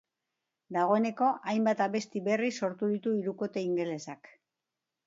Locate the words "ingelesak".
3.71-4.35